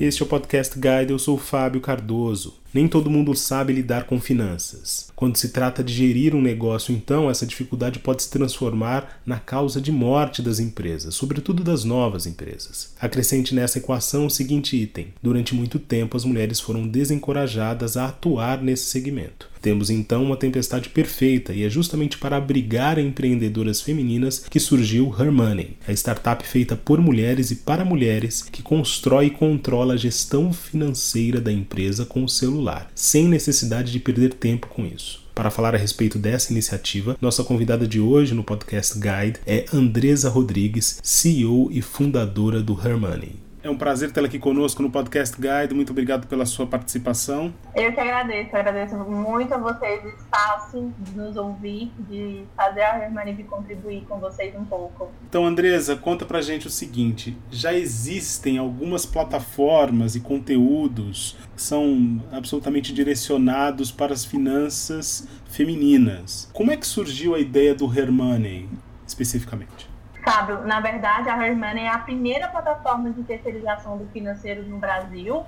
Este 0.00 0.22
é 0.22 0.24
o 0.24 0.28
Podcast 0.28 0.74
Guide, 0.78 1.12
eu 1.12 1.18
sou 1.18 1.34
o 1.34 1.38
Fábio 1.38 1.80
Cardoso. 1.80 2.54
Nem 2.72 2.86
todo 2.86 3.10
mundo 3.10 3.34
sabe 3.34 3.72
lidar 3.72 4.04
com 4.04 4.20
finanças. 4.20 5.10
Quando 5.16 5.36
se 5.36 5.48
trata 5.48 5.82
de 5.82 5.92
gerir 5.92 6.36
um 6.36 6.40
negócio, 6.40 6.94
então, 6.94 7.28
essa 7.28 7.44
dificuldade 7.44 7.98
pode 7.98 8.22
se 8.22 8.30
transformar 8.30 9.20
na 9.26 9.40
causa 9.40 9.80
de 9.80 9.90
morte 9.90 10.40
das 10.40 10.60
empresas, 10.60 11.16
sobretudo 11.16 11.64
das 11.64 11.82
novas 11.82 12.26
empresas. 12.26 12.94
Acrescente 13.00 13.54
nessa 13.54 13.78
equação 13.78 14.26
o 14.26 14.30
seguinte 14.30 14.76
item: 14.76 15.08
durante 15.20 15.52
muito 15.52 15.80
tempo 15.80 16.16
as 16.16 16.24
mulheres 16.24 16.60
foram 16.60 16.86
desencorajadas 16.86 17.96
a 17.96 18.06
atuar 18.06 18.62
nesse 18.62 18.84
segmento. 18.84 19.50
Temos 19.60 19.90
então 19.90 20.24
uma 20.24 20.38
tempestade 20.38 20.88
perfeita 20.88 21.52
e 21.52 21.64
é 21.64 21.68
justamente 21.68 22.16
para 22.16 22.38
abrigar 22.38 22.98
empreendedoras 22.98 23.82
femininas 23.82 24.38
que 24.48 24.58
surgiu 24.58 25.14
Her 25.18 25.30
Money, 25.30 25.76
a 25.86 25.92
startup 25.92 26.46
feita 26.46 26.76
por 26.76 26.98
mulheres 26.98 27.50
e 27.50 27.56
para 27.56 27.84
mulheres 27.84 28.40
que 28.40 28.62
constrói 28.62 29.26
e 29.26 29.30
controla 29.30 29.94
a 29.94 29.98
gestão 29.98 30.50
financeira 30.50 31.42
da 31.42 31.52
empresa 31.52 32.06
com 32.06 32.24
o 32.24 32.28
celular 32.28 32.59
celular, 32.60 32.90
sem 32.94 33.26
necessidade 33.26 33.90
de 33.90 33.98
perder 33.98 34.34
tempo 34.34 34.66
com 34.68 34.84
isso. 34.84 35.24
Para 35.34 35.50
falar 35.50 35.74
a 35.74 35.78
respeito 35.78 36.18
dessa 36.18 36.52
iniciativa, 36.52 37.16
nossa 37.20 37.42
convidada 37.42 37.88
de 37.88 37.98
hoje 37.98 38.34
no 38.34 38.44
podcast 38.44 38.94
Guide 38.94 39.40
é 39.46 39.64
Andresa 39.72 40.28
Rodrigues, 40.28 41.00
CEO 41.02 41.70
e 41.72 41.80
fundadora 41.80 42.62
do 42.62 42.78
Hermoney. 42.78 43.36
É 43.62 43.68
um 43.68 43.76
prazer 43.76 44.10
tê-la 44.10 44.26
aqui 44.26 44.38
conosco 44.38 44.82
no 44.82 44.90
Podcast 44.90 45.36
Guide. 45.36 45.74
Muito 45.74 45.90
obrigado 45.90 46.26
pela 46.26 46.46
sua 46.46 46.66
participação. 46.66 47.52
Eu 47.74 47.92
que 47.92 48.00
agradeço. 48.00 48.56
Eu 48.56 48.58
agradeço 48.58 48.96
muito 48.96 49.52
a 49.52 49.58
vocês 49.58 50.02
o 50.02 50.08
espaço 50.08 50.92
de 50.98 51.14
nos 51.14 51.36
ouvir, 51.36 51.92
de 52.08 52.46
fazer 52.56 52.80
a 52.80 53.04
Hermanib 53.04 53.44
contribuir 53.44 54.06
com 54.08 54.18
vocês 54.18 54.54
um 54.56 54.64
pouco. 54.64 55.10
Então, 55.28 55.44
Andresa, 55.44 55.94
conta 55.94 56.24
pra 56.24 56.40
gente 56.40 56.68
o 56.68 56.70
seguinte: 56.70 57.36
já 57.50 57.74
existem 57.74 58.56
algumas 58.56 59.04
plataformas 59.04 60.16
e 60.16 60.20
conteúdos 60.20 61.36
que 61.54 61.60
são 61.60 62.18
absolutamente 62.32 62.94
direcionados 62.94 63.92
para 63.92 64.14
as 64.14 64.24
finanças 64.24 65.28
femininas. 65.50 66.48
Como 66.54 66.72
é 66.72 66.78
que 66.78 66.86
surgiu 66.86 67.34
a 67.34 67.38
ideia 67.38 67.74
do 67.74 67.84
Hermoney, 67.86 68.70
especificamente? 69.06 69.89
Fábio, 70.22 70.60
na 70.66 70.80
verdade, 70.80 71.28
a 71.28 71.46
Hermann 71.46 71.78
é 71.78 71.88
a 71.88 71.98
primeira 71.98 72.48
plataforma 72.48 73.10
de 73.10 73.22
terceirização 73.24 73.98
do 73.98 74.06
financeiro 74.06 74.62
no 74.64 74.78
Brasil 74.78 75.44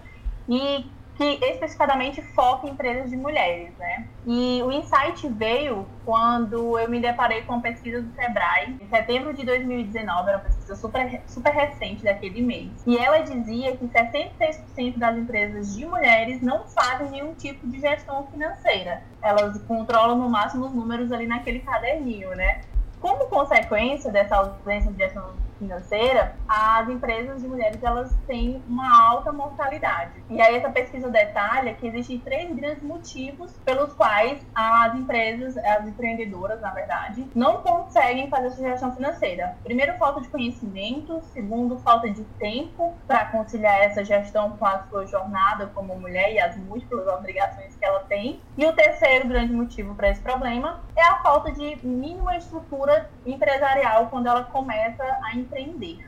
e 0.48 0.90
que 1.16 1.38
especificamente 1.44 2.22
foca 2.34 2.66
em 2.66 2.70
empresas 2.70 3.10
de 3.10 3.16
mulheres, 3.16 3.70
né? 3.78 4.06
E 4.26 4.62
o 4.62 4.72
insight 4.72 5.28
veio 5.28 5.86
quando 6.04 6.78
eu 6.78 6.88
me 6.88 7.00
deparei 7.00 7.42
com 7.42 7.54
a 7.54 7.60
pesquisa 7.60 8.00
do 8.00 8.12
Sebrae, 8.14 8.76
em 8.80 8.88
setembro 8.88 9.34
de 9.34 9.44
2019, 9.44 10.28
era 10.28 10.38
uma 10.38 10.44
pesquisa 10.44 10.74
super, 10.74 11.22
super 11.26 11.52
recente 11.52 12.02
daquele 12.02 12.40
mês. 12.40 12.70
E 12.86 12.96
ela 12.96 13.18
dizia 13.18 13.76
que 13.76 13.86
66% 13.86 14.98
das 14.98 15.16
empresas 15.16 15.74
de 15.74 15.84
mulheres 15.84 16.40
não 16.40 16.64
fazem 16.64 17.10
nenhum 17.10 17.34
tipo 17.34 17.68
de 17.68 17.78
gestão 17.78 18.26
financeira. 18.28 19.02
Elas 19.20 19.60
controlam 19.62 20.16
no 20.16 20.28
máximo 20.28 20.66
os 20.66 20.74
números 20.74 21.12
ali 21.12 21.26
naquele 21.26 21.60
caderninho, 21.60 22.34
né? 22.34 22.62
Como 23.02 23.26
consequência 23.26 24.12
dessa 24.12 24.36
ausência 24.36 24.92
de 24.92 24.98
gestão 24.98 25.34
financeira, 25.62 26.34
as 26.48 26.88
empresas 26.88 27.40
de 27.40 27.46
mulheres 27.46 27.82
elas 27.82 28.12
têm 28.26 28.60
uma 28.68 29.08
alta 29.08 29.30
mortalidade. 29.32 30.22
E 30.28 30.40
aí 30.40 30.56
essa 30.56 30.70
pesquisa 30.70 31.08
detalha 31.08 31.74
que 31.74 31.86
existem 31.86 32.18
três 32.18 32.52
grandes 32.54 32.82
motivos 32.82 33.52
pelos 33.64 33.92
quais 33.92 34.44
as 34.54 34.94
empresas, 34.96 35.56
as 35.56 35.86
empreendedoras, 35.86 36.60
na 36.60 36.70
verdade, 36.70 37.26
não 37.34 37.58
conseguem 37.58 38.28
fazer 38.28 38.48
essa 38.48 38.62
gestão 38.62 38.92
financeira. 38.94 39.56
Primeiro, 39.62 39.96
falta 39.98 40.20
de 40.20 40.28
conhecimento. 40.28 41.22
Segundo, 41.32 41.78
falta 41.78 42.10
de 42.10 42.24
tempo 42.38 42.94
para 43.06 43.26
conciliar 43.26 43.82
essa 43.82 44.04
gestão 44.04 44.56
com 44.56 44.66
a 44.66 44.82
sua 44.90 45.06
jornada 45.06 45.66
como 45.74 45.94
mulher 45.96 46.32
e 46.32 46.40
as 46.40 46.56
múltiplas 46.56 47.06
obrigações 47.06 47.76
que 47.76 47.84
ela 47.84 48.00
tem. 48.00 48.40
E 48.58 48.66
o 48.66 48.72
terceiro 48.72 49.28
grande 49.28 49.52
motivo 49.52 49.94
para 49.94 50.10
esse 50.10 50.20
problema 50.20 50.80
é 50.96 51.02
a 51.04 51.22
falta 51.22 51.52
de 51.52 51.78
mínima 51.86 52.36
estrutura 52.36 53.08
empresarial 53.24 54.08
quando 54.08 54.26
ela 54.26 54.42
começa 54.44 55.02
a 55.22 55.36
empreender. 55.36 55.51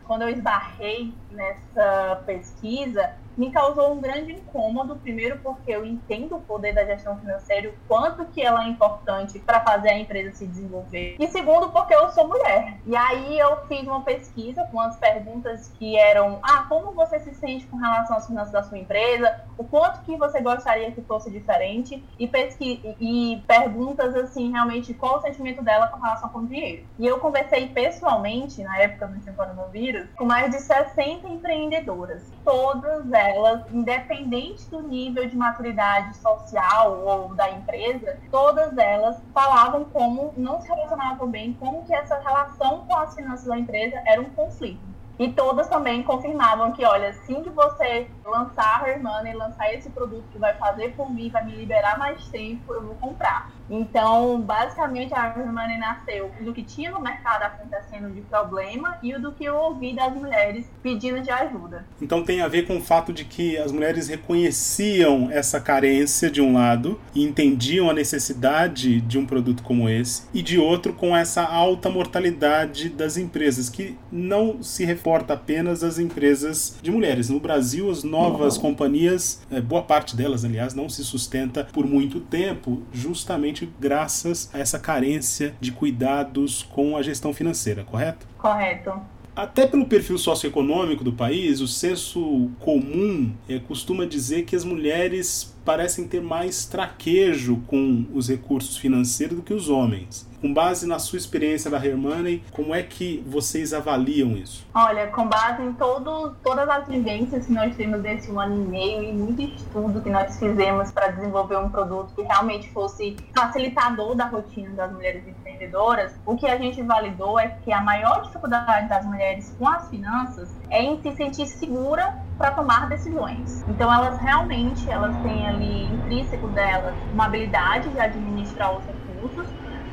Quando 0.04 0.22
eu 0.22 0.28
esbarrei 0.30 1.14
nessa 1.30 2.22
pesquisa, 2.26 3.14
me 3.36 3.50
causou 3.50 3.92
um 3.92 4.00
grande 4.00 4.32
incômodo, 4.32 4.96
primeiro 4.96 5.38
porque 5.40 5.70
eu 5.70 5.84
entendo 5.84 6.36
o 6.36 6.40
poder 6.40 6.72
da 6.72 6.84
gestão 6.84 7.18
financeira, 7.18 7.70
o 7.70 7.74
quanto 7.88 8.24
que 8.26 8.40
ela 8.40 8.64
é 8.64 8.68
importante 8.68 9.38
para 9.38 9.60
fazer 9.60 9.90
a 9.90 9.98
empresa 9.98 10.36
se 10.36 10.46
desenvolver. 10.46 11.16
E 11.18 11.28
segundo, 11.28 11.70
porque 11.70 11.94
eu 11.94 12.08
sou 12.10 12.28
mulher. 12.28 12.78
E 12.86 12.96
aí 12.96 13.38
eu 13.38 13.66
fiz 13.66 13.82
uma 13.82 14.02
pesquisa 14.02 14.64
com 14.70 14.80
as 14.80 14.96
perguntas 14.98 15.68
que 15.78 15.98
eram: 15.98 16.38
"Ah, 16.42 16.66
como 16.68 16.92
você 16.92 17.18
se 17.20 17.34
sente 17.34 17.66
com 17.66 17.76
relação 17.76 18.16
às 18.16 18.26
finanças 18.26 18.52
da 18.52 18.62
sua 18.62 18.78
empresa? 18.78 19.42
O 19.58 19.64
quanto 19.64 20.02
que 20.02 20.16
você 20.16 20.40
gostaria 20.40 20.92
que 20.92 21.02
fosse 21.02 21.30
diferente?" 21.30 22.04
E 22.18 22.28
pesqui 22.28 22.80
e 23.00 23.42
perguntas 23.46 24.14
assim, 24.14 24.52
realmente 24.52 24.94
qual 24.94 25.18
o 25.18 25.22
sentimento 25.22 25.62
dela 25.62 25.88
com 25.88 26.00
relação 26.00 26.28
com 26.28 26.40
o 26.40 26.46
dinheiro. 26.46 26.86
E 26.98 27.06
eu 27.06 27.18
conversei 27.18 27.68
pessoalmente 27.68 28.62
na 28.62 28.78
época 28.78 29.08
do 29.08 29.34
coronavírus 29.34 30.08
com 30.16 30.24
mais 30.24 30.50
de 30.50 30.60
60 30.60 31.26
empreendedoras. 31.28 32.32
Todas 32.44 33.10
elas 33.12 33.23
elas, 33.28 33.62
independente 33.70 34.68
do 34.70 34.82
nível 34.82 35.28
de 35.28 35.36
maturidade 35.36 36.16
social 36.16 37.00
ou 37.00 37.34
da 37.34 37.50
empresa, 37.50 38.18
todas 38.30 38.76
elas 38.76 39.22
falavam 39.32 39.84
como 39.84 40.32
não 40.36 40.60
se 40.60 40.68
relacionavam 40.68 41.28
bem, 41.28 41.52
como 41.54 41.84
que 41.84 41.94
essa 41.94 42.18
relação 42.18 42.86
com 42.86 42.96
as 42.96 43.14
finanças 43.14 43.46
da 43.46 43.58
empresa 43.58 44.00
era 44.06 44.20
um 44.20 44.30
conflito. 44.30 44.94
E 45.18 45.32
todas 45.32 45.68
também 45.68 46.02
confirmavam 46.02 46.72
que, 46.72 46.84
olha, 46.84 47.10
assim 47.10 47.42
que 47.42 47.50
você 47.50 48.10
lançar 48.24 48.82
a 48.82 48.88
Hermana 48.88 49.30
e 49.30 49.34
lançar 49.34 49.72
esse 49.72 49.88
produto 49.90 50.28
que 50.28 50.38
vai 50.38 50.54
fazer 50.54 50.96
por 50.96 51.08
mim, 51.12 51.30
vai 51.30 51.44
me 51.44 51.54
liberar 51.54 51.96
mais 51.98 52.28
tempo, 52.28 52.74
eu 52.74 52.82
vou 52.82 52.96
comprar. 52.96 53.52
Então, 53.68 54.40
basicamente, 54.40 55.14
a 55.14 55.26
Hermana 55.26 55.78
nasceu 55.78 56.30
do 56.40 56.52
que 56.52 56.62
tinha 56.62 56.90
no 56.90 57.00
mercado 57.00 57.42
acontecendo 57.42 58.12
de 58.12 58.20
problema 58.22 58.98
e 59.02 59.12
do 59.18 59.32
que 59.32 59.44
eu 59.44 59.56
ouvi 59.56 59.94
das 59.94 60.14
mulheres 60.14 60.66
pedindo 60.82 61.20
de 61.20 61.30
ajuda. 61.30 61.84
Então, 62.00 62.22
tem 62.22 62.40
a 62.40 62.48
ver 62.48 62.66
com 62.66 62.76
o 62.76 62.82
fato 62.82 63.12
de 63.12 63.24
que 63.24 63.56
as 63.56 63.72
mulheres 63.72 64.08
reconheciam 64.08 65.30
essa 65.30 65.60
carência 65.60 66.30
de 66.30 66.40
um 66.40 66.54
lado 66.54 67.00
e 67.14 67.24
entendiam 67.24 67.88
a 67.88 67.94
necessidade 67.94 69.00
de 69.00 69.18
um 69.18 69.26
produto 69.26 69.62
como 69.62 69.88
esse, 69.88 70.24
e 70.32 70.42
de 70.42 70.58
outro, 70.58 70.92
com 70.92 71.16
essa 71.16 71.42
alta 71.42 71.88
mortalidade 71.88 72.88
das 72.88 73.16
empresas, 73.16 73.68
que 73.68 73.96
não 74.10 74.62
se 74.62 74.84
reporta 74.84 75.34
apenas 75.34 75.82
às 75.82 75.98
empresas 75.98 76.78
de 76.82 76.90
mulheres. 76.90 77.28
No 77.28 77.40
Brasil, 77.40 77.90
as 77.90 78.04
novas 78.04 78.58
companhias, 78.58 79.42
é, 79.50 79.60
boa 79.60 79.82
parte 79.82 80.16
delas, 80.16 80.44
aliás, 80.44 80.74
não 80.74 80.88
se 80.88 81.04
sustenta 81.04 81.64
por 81.72 81.86
muito 81.86 82.20
tempo, 82.20 82.82
justamente 82.92 83.53
graças 83.80 84.50
a 84.52 84.58
essa 84.58 84.78
carência 84.78 85.54
de 85.60 85.72
cuidados 85.72 86.62
com 86.62 86.96
a 86.96 87.02
gestão 87.02 87.32
financeira, 87.32 87.84
correto? 87.84 88.26
Correto. 88.38 88.92
Até 89.36 89.66
pelo 89.66 89.86
perfil 89.86 90.16
socioeconômico 90.16 91.02
do 91.02 91.12
país, 91.12 91.60
o 91.60 91.66
senso 91.66 92.50
comum 92.60 93.32
é, 93.48 93.58
costuma 93.58 94.04
dizer 94.04 94.44
que 94.44 94.54
as 94.54 94.64
mulheres 94.64 95.52
parecem 95.64 96.06
ter 96.06 96.20
mais 96.20 96.66
traquejo 96.66 97.56
com 97.66 98.06
os 98.14 98.28
recursos 98.28 98.76
financeiros 98.76 99.36
do 99.36 99.42
que 99.42 99.52
os 99.52 99.68
homens. 99.68 100.28
Com 100.44 100.52
base 100.52 100.86
na 100.86 100.98
sua 100.98 101.16
experiência 101.16 101.70
da 101.70 101.82
Hermoney, 101.82 102.44
como 102.52 102.74
é 102.74 102.82
que 102.82 103.24
vocês 103.26 103.72
avaliam 103.72 104.32
isso? 104.32 104.66
Olha, 104.74 105.06
com 105.06 105.26
base 105.26 105.62
em 105.62 105.72
todo, 105.72 106.36
todas 106.44 106.68
as 106.68 106.86
vivências 106.86 107.46
que 107.46 107.52
nós 107.54 107.74
temos 107.74 108.02
desse 108.02 108.30
um 108.30 108.38
ano 108.38 108.56
e 108.62 108.68
meio 108.68 109.02
e 109.04 109.10
muito 109.10 109.40
estudo 109.40 110.02
que 110.02 110.10
nós 110.10 110.38
fizemos 110.38 110.90
para 110.90 111.08
desenvolver 111.12 111.56
um 111.56 111.70
produto 111.70 112.12
que 112.14 112.20
realmente 112.20 112.70
fosse 112.72 113.16
facilitador 113.34 114.14
da 114.14 114.26
rotina 114.26 114.68
das 114.74 114.92
mulheres 114.92 115.26
empreendedoras, 115.26 116.12
o 116.26 116.36
que 116.36 116.46
a 116.46 116.58
gente 116.58 116.82
validou 116.82 117.38
é 117.38 117.48
que 117.64 117.72
a 117.72 117.80
maior 117.80 118.20
dificuldade 118.20 118.86
das 118.86 119.06
mulheres 119.06 119.56
com 119.58 119.66
as 119.66 119.88
finanças 119.88 120.54
é 120.68 120.82
em 120.82 121.00
se 121.00 121.16
sentir 121.16 121.46
segura 121.46 122.22
para 122.36 122.50
tomar 122.50 122.90
decisões. 122.90 123.64
Então 123.66 123.90
elas 123.90 124.20
realmente 124.20 124.90
elas 124.90 125.16
têm 125.22 125.48
ali 125.48 125.84
intrínseco 125.84 126.48
delas 126.48 126.94
uma 127.14 127.24
habilidade 127.24 127.88
de 127.88 127.98
administrar 127.98 128.76
os 128.76 128.84
recursos, 128.84 129.46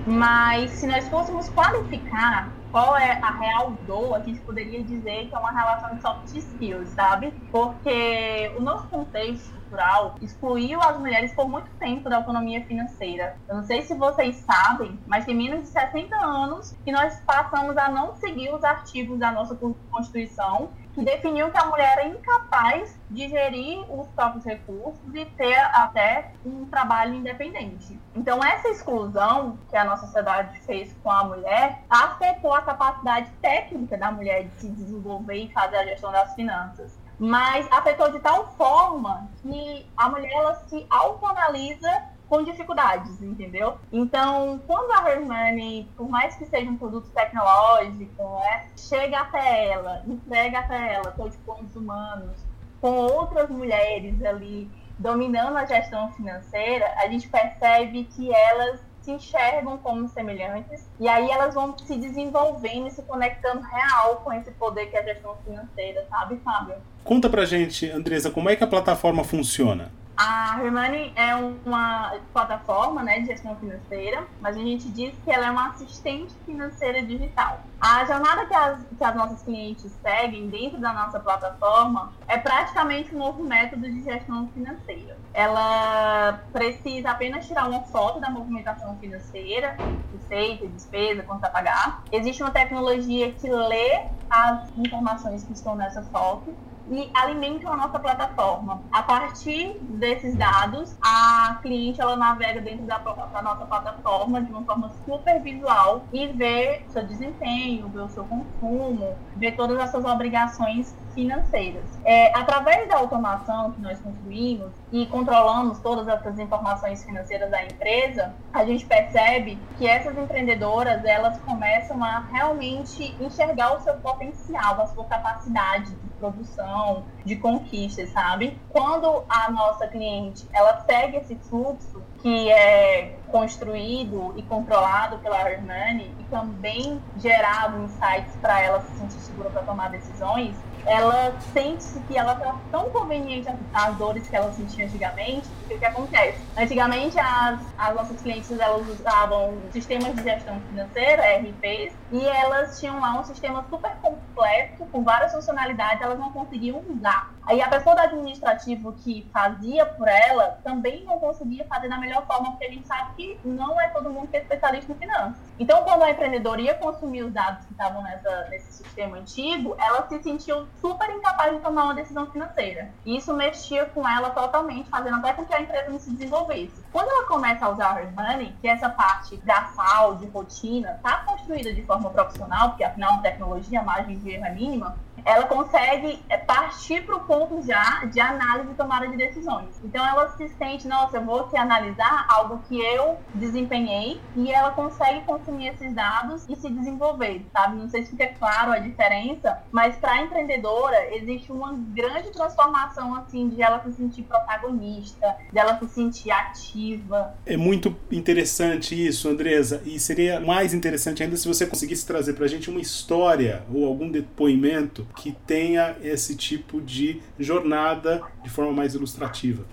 mas 0.05 0.71
se 0.71 0.87
nós 0.87 1.07
fôssemos 1.09 1.49
qualificar 1.49 2.61
qual 2.71 2.97
é 2.97 3.19
a 3.21 3.31
real 3.31 3.71
dor, 3.85 4.15
a 4.15 4.19
gente 4.21 4.39
poderia 4.41 4.81
dizer 4.83 5.27
que 5.27 5.35
é 5.35 5.37
uma 5.37 5.51
relação 5.51 5.95
de 5.95 6.01
soft 6.01 6.33
skills, 6.33 6.89
sabe? 6.89 7.33
Porque 7.51 8.53
o 8.57 8.61
nosso 8.61 8.87
contexto 8.87 9.51
cultural 9.71 10.15
excluiu 10.21 10.81
as 10.81 10.97
mulheres 10.97 11.33
por 11.33 11.49
muito 11.49 11.69
tempo 11.79 12.09
da 12.09 12.17
autonomia 12.17 12.65
financeira. 12.65 13.37
Eu 13.47 13.55
não 13.55 13.63
sei 13.63 13.81
se 13.81 13.93
vocês 13.95 14.37
sabem, 14.37 14.99
mas 15.05 15.25
tem 15.25 15.35
menos 15.35 15.63
de 15.63 15.67
60 15.67 16.15
anos 16.15 16.73
que 16.83 16.91
nós 16.91 17.21
passamos 17.25 17.77
a 17.77 17.89
não 17.89 18.15
seguir 18.15 18.53
os 18.53 18.63
artigos 18.63 19.19
da 19.19 19.31
nossa 19.31 19.57
Constituição 19.89 20.71
que 20.93 21.03
definiu 21.03 21.49
que 21.51 21.57
a 21.57 21.65
mulher 21.65 21.97
é 21.99 22.07
incapaz 22.07 22.97
de 23.09 23.29
gerir 23.29 23.79
os 23.89 24.07
próprios 24.09 24.43
recursos 24.43 24.99
e 25.13 25.25
ter 25.25 25.57
até 25.73 26.31
um 26.45 26.65
trabalho 26.65 27.15
independente. 27.15 27.99
Então, 28.15 28.43
essa 28.43 28.69
exclusão 28.69 29.57
que 29.69 29.77
a 29.77 29.85
nossa 29.85 30.05
sociedade 30.05 30.59
fez 30.61 30.95
com 31.01 31.11
a 31.11 31.23
mulher 31.23 31.81
afetou 31.89 32.53
a 32.53 32.61
capacidade 32.61 33.29
técnica 33.41 33.97
da 33.97 34.11
mulher 34.11 34.45
de 34.45 34.53
se 34.59 34.69
desenvolver 34.69 35.35
e 35.35 35.53
fazer 35.53 35.77
a 35.77 35.85
gestão 35.85 36.11
das 36.11 36.33
finanças. 36.35 36.97
Mas 37.17 37.71
afetou 37.71 38.11
de 38.11 38.19
tal 38.19 38.51
forma 38.53 39.29
que 39.41 39.87
a 39.95 40.09
mulher 40.09 40.31
ela 40.33 40.55
se 40.67 40.85
autoanalisa 40.89 42.03
com 42.31 42.43
dificuldades, 42.43 43.21
entendeu? 43.21 43.77
Então, 43.91 44.61
quando 44.65 44.89
a 44.93 45.11
Hermione, 45.11 45.91
por 45.97 46.07
mais 46.07 46.33
que 46.37 46.45
seja 46.45 46.71
um 46.71 46.77
produto 46.77 47.09
tecnológico, 47.09 48.39
né, 48.39 48.67
chega 48.77 49.19
até 49.19 49.67
ela, 49.67 50.01
entrega 50.07 50.59
até 50.59 50.93
ela 50.93 51.11
touchpoints 51.11 51.75
humanos, 51.75 52.37
com 52.79 52.89
outras 52.89 53.49
mulheres 53.49 54.23
ali 54.23 54.71
dominando 54.97 55.57
a 55.57 55.65
gestão 55.65 56.09
financeira, 56.13 56.85
a 56.99 57.07
gente 57.09 57.27
percebe 57.27 58.05
que 58.05 58.33
elas 58.33 58.79
se 59.01 59.11
enxergam 59.11 59.77
como 59.79 60.07
semelhantes 60.07 60.87
e 61.01 61.09
aí 61.09 61.29
elas 61.29 61.53
vão 61.53 61.77
se 61.77 61.97
desenvolvendo 61.97 62.87
e 62.87 62.91
se 62.91 63.01
conectando 63.01 63.61
real 63.61 64.21
com 64.23 64.31
esse 64.31 64.51
poder 64.51 64.85
que 64.85 64.95
é 64.95 65.01
a 65.01 65.03
gestão 65.03 65.35
financeira, 65.43 66.07
sabe, 66.09 66.37
Fábio? 66.37 66.75
Conta 67.03 67.29
pra 67.29 67.43
gente, 67.43 67.91
Andresa, 67.91 68.31
como 68.31 68.49
é 68.49 68.55
que 68.55 68.63
a 68.63 68.67
plataforma 68.67 69.25
funciona? 69.25 69.91
A 70.23 70.59
Hermione 70.63 71.11
é 71.15 71.33
uma 71.33 72.11
plataforma 72.31 73.01
né, 73.01 73.21
de 73.21 73.25
gestão 73.25 73.55
financeira, 73.55 74.27
mas 74.39 74.55
a 74.55 74.59
gente 74.59 74.87
diz 74.91 75.17
que 75.23 75.31
ela 75.31 75.47
é 75.47 75.49
uma 75.49 75.69
assistente 75.69 76.35
financeira 76.45 77.01
digital. 77.01 77.59
A 77.81 78.05
jornada 78.05 78.45
que 78.45 78.53
as, 78.53 78.85
que 78.85 79.03
as 79.03 79.15
nossas 79.15 79.41
clientes 79.41 79.91
seguem 79.99 80.47
dentro 80.47 80.79
da 80.79 80.93
nossa 80.93 81.19
plataforma 81.19 82.13
é 82.27 82.37
praticamente 82.37 83.15
um 83.15 83.17
novo 83.17 83.43
método 83.43 83.81
de 83.81 84.03
gestão 84.03 84.47
financeira. 84.51 85.17
Ela 85.33 86.33
precisa 86.53 87.09
apenas 87.09 87.47
tirar 87.47 87.67
uma 87.67 87.81
foto 87.85 88.19
da 88.19 88.29
movimentação 88.29 88.99
financeira, 88.99 89.75
receita, 90.13 90.67
despesa, 90.67 91.23
quanto 91.23 91.45
a 91.45 91.49
pagar. 91.49 92.03
Existe 92.11 92.43
uma 92.43 92.51
tecnologia 92.51 93.31
que 93.31 93.49
lê 93.49 94.05
as 94.29 94.77
informações 94.77 95.43
que 95.43 95.53
estão 95.53 95.75
nessa 95.75 96.03
foto 96.03 96.55
e 96.89 97.09
alimentam 97.13 97.71
a 97.71 97.77
nossa 97.77 97.99
plataforma. 97.99 98.81
A 98.91 99.03
partir 99.03 99.77
desses 99.81 100.35
dados, 100.35 100.95
a 101.01 101.59
cliente 101.61 102.01
ela 102.01 102.15
navega 102.15 102.61
dentro 102.61 102.85
da, 102.85 102.97
da 102.97 103.41
nossa 103.41 103.65
plataforma 103.65 104.41
de 104.41 104.51
uma 104.51 104.63
forma 104.63 104.91
super 105.05 105.41
visual 105.41 106.03
e 106.11 106.27
vê 106.27 106.81
seu 106.89 107.05
desempenho, 107.05 107.87
vê 107.89 107.99
o 107.99 108.09
seu 108.09 108.23
consumo, 108.25 109.15
vê 109.35 109.51
todas 109.51 109.79
as 109.79 109.91
suas 109.91 110.05
obrigações 110.05 110.95
financeiras. 111.13 111.83
É, 112.03 112.35
através 112.37 112.87
da 112.87 112.97
automação 112.97 113.71
que 113.71 113.81
nós 113.81 113.99
construímos 113.99 114.71
e 114.91 115.05
controlamos 115.07 115.79
todas 115.79 116.07
essas 116.07 116.39
informações 116.39 117.03
financeiras 117.03 117.49
da 117.51 117.63
empresa, 117.63 118.33
a 118.53 118.65
gente 118.65 118.85
percebe 118.85 119.59
que 119.77 119.87
essas 119.87 120.17
empreendedoras 120.17 121.03
elas 121.05 121.37
começam 121.39 122.03
a 122.03 122.19
realmente 122.31 123.15
enxergar 123.19 123.75
o 123.75 123.81
seu 123.81 123.95
potencial, 123.95 124.81
a 124.81 124.87
sua 124.87 125.05
capacidade 125.05 125.91
de 125.91 126.10
produção, 126.21 127.03
de 127.25 127.35
conquistas, 127.35 128.09
sabe? 128.11 128.61
Quando 128.69 129.23
a 129.27 129.51
nossa 129.51 129.87
cliente 129.87 130.47
ela 130.53 130.79
segue 130.81 131.17
esse 131.17 131.35
fluxo 131.35 132.03
que 132.21 132.51
é 132.51 133.19
construído 133.27 134.33
e 134.37 134.43
controlado 134.43 135.17
pela 135.17 135.49
Hermione 135.49 136.13
e 136.19 136.23
também 136.25 137.01
gerado 137.17 137.83
insights 137.83 138.35
para 138.39 138.61
ela 138.61 138.81
se 138.81 138.97
sentir 138.99 139.19
segura 139.19 139.49
para 139.49 139.63
tomar 139.63 139.89
decisões, 139.89 140.55
ela 140.85 141.33
sente 141.53 141.85
que 142.07 142.17
ela 142.17 142.33
está 142.33 142.55
tão 142.71 142.89
conveniente 142.89 143.47
às 143.73 143.95
dores 143.97 144.27
que 144.27 144.35
ela 144.35 144.51
sentia 144.53 144.85
antigamente, 144.85 145.47
o 145.69 145.77
que 145.77 145.85
acontece? 145.85 146.39
Antigamente, 146.57 147.19
as, 147.19 147.59
as 147.77 147.95
nossas 147.95 148.21
clientes 148.21 148.51
elas 148.51 148.87
usavam 148.87 149.57
sistemas 149.71 150.15
de 150.15 150.23
gestão 150.23 150.59
financeira, 150.69 151.23
RPs, 151.37 151.93
e 152.11 152.25
elas 152.25 152.79
tinham 152.79 152.99
lá 152.99 153.19
um 153.19 153.23
sistema 153.23 153.65
super 153.69 153.95
completo, 154.01 154.85
com 154.91 155.03
várias 155.03 155.31
funcionalidades, 155.31 156.01
elas 156.01 156.19
não 156.19 156.31
conseguiam 156.31 156.81
usar. 156.89 157.31
Aí 157.45 157.61
a 157.61 157.67
pessoa 157.67 157.95
do 157.95 158.01
administrativo 158.01 158.93
que 158.93 159.27
fazia 159.33 159.85
por 159.85 160.07
ela 160.07 160.59
também 160.63 161.03
não 161.03 161.19
conseguia 161.19 161.65
fazer 161.65 161.89
da 161.89 161.97
melhor 161.97 162.25
forma, 162.25 162.51
porque 162.51 162.65
a 162.65 162.69
gente 162.69 162.87
sabe 162.87 163.11
que 163.15 163.39
não 163.43 163.79
é 163.79 163.87
todo 163.89 164.09
mundo 164.09 164.27
que 164.27 164.37
é 164.37 164.41
especialista 164.41 164.91
em 164.91 164.95
finanças. 164.95 165.41
Então, 165.59 165.83
quando 165.83 166.03
a 166.03 166.11
empreendedora 166.11 166.61
ia 166.61 166.73
consumir 166.75 167.23
os 167.23 167.33
dados 167.33 167.65
que 167.65 167.71
estavam 167.71 168.01
nessa, 168.03 168.47
nesse 168.49 168.71
sistema 168.73 169.17
antigo, 169.17 169.75
ela 169.77 170.07
se 170.07 170.21
sentiu 170.21 170.67
super 170.79 171.09
incapaz 171.09 171.53
de 171.53 171.59
tomar 171.59 171.85
uma 171.85 171.93
decisão 171.93 172.25
financeira. 172.27 172.89
E 173.05 173.17
isso 173.17 173.33
mexia 173.33 173.85
com 173.85 174.07
ela 174.07 174.29
totalmente, 174.29 174.89
fazendo 174.89 175.17
até 175.17 175.33
com 175.33 175.45
que 175.45 175.53
a 175.53 175.61
empresa 175.61 175.89
não 175.89 175.99
se 175.99 176.11
desenvolvesse. 176.11 176.83
Quando 176.91 177.09
ela 177.09 177.27
começa 177.27 177.65
a 177.65 177.69
usar 177.69 177.97
a 177.97 178.21
Money, 178.21 178.55
que 178.61 178.67
é 178.67 178.71
essa 178.71 178.89
parte 178.89 179.37
braçal, 179.37 180.15
de 180.15 180.25
rotina, 180.27 180.93
está 180.95 181.17
construída 181.17 181.73
de 181.73 181.83
forma 181.83 182.09
profissional, 182.09 182.69
porque 182.69 182.83
afinal 182.83 183.21
tecnologia, 183.21 183.79
a 183.79 183.83
margem 183.83 184.17
de 184.17 184.31
erro 184.31 184.45
é 184.45 184.51
mínima, 184.51 184.95
ela 185.25 185.45
consegue 185.45 186.19
é, 186.29 186.37
partir 186.37 187.03
para 187.03 187.15
o 187.15 187.19
ponto 187.21 187.61
já 187.65 188.05
de 188.05 188.19
análise 188.19 188.71
e 188.71 188.75
tomada 188.75 189.07
de 189.07 189.17
decisões. 189.17 189.69
Então 189.83 190.05
ela 190.05 190.29
se 190.29 190.47
sente, 190.49 190.87
nossa, 190.87 191.17
eu 191.17 191.25
vou 191.25 191.41
aqui 191.41 191.57
analisar 191.57 192.25
algo 192.29 192.61
que 192.67 192.79
eu 192.79 193.17
desempenhei 193.33 194.19
e 194.35 194.51
ela 194.51 194.71
consegue 194.71 195.21
consumir 195.21 195.67
esses 195.67 195.93
dados 195.93 196.45
e 196.49 196.55
se 196.55 196.69
desenvolver, 196.69 197.45
sabe? 197.51 197.77
Não 197.77 197.89
sei 197.89 198.03
se 198.03 198.11
fica 198.11 198.27
claro 198.27 198.71
a 198.71 198.79
diferença, 198.79 199.61
mas 199.71 199.95
para 199.95 200.13
a 200.13 200.21
empreendedora 200.21 201.15
existe 201.15 201.51
uma 201.51 201.73
grande 201.73 202.31
transformação 202.31 203.15
assim 203.15 203.49
de 203.49 203.61
ela 203.61 203.81
se 203.83 203.91
sentir 203.93 204.23
protagonista, 204.23 205.35
de 205.51 205.57
ela 205.57 205.77
se 205.79 205.87
sentir 205.89 206.31
ativa. 206.31 207.33
É 207.45 207.57
muito 207.57 207.95
interessante 208.11 208.95
isso, 208.95 209.29
Andresa, 209.29 209.81
e 209.85 209.99
seria 209.99 210.39
mais 210.39 210.73
interessante 210.73 211.23
ainda 211.23 211.35
se 211.37 211.47
você 211.47 211.65
conseguisse 211.65 212.05
trazer 212.05 212.33
para 212.33 212.45
a 212.45 212.47
gente 212.47 212.69
uma 212.69 212.79
história 212.79 213.63
ou 213.73 213.85
algum 213.85 214.09
depoimento 214.09 215.05
que 215.15 215.31
tenha 215.31 215.95
esse 216.01 216.35
tipo 216.35 216.81
de 216.81 217.21
jornada 217.37 218.21
de 218.41 218.49
forma 218.49 218.71
mais 218.71 218.93
ilustrativa. 218.93 219.65